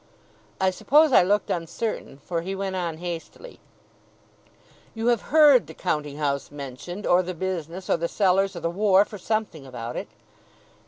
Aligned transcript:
I 0.59 0.71
suppose 0.71 1.11
I 1.11 1.21
looked 1.21 1.51
uncertain, 1.51 2.21
for 2.25 2.41
he 2.41 2.55
went 2.55 2.75
on 2.75 2.97
hastily: 2.97 3.59
'You 4.95 5.05
have 5.09 5.21
heard 5.29 5.67
the 5.67 5.75
"counting 5.75 6.17
house" 6.17 6.49
mentioned, 6.49 7.05
or 7.05 7.21
the 7.21 7.35
business, 7.35 7.87
or 7.87 7.97
the 7.97 8.07
cellars, 8.07 8.55
or 8.55 8.61
the 8.61 8.71
wharf, 8.71 9.13
or 9.13 9.19
something 9.19 9.63
about 9.63 9.95
it. 9.95 10.07